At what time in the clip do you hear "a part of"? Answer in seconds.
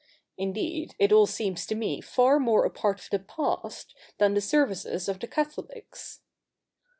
2.65-3.09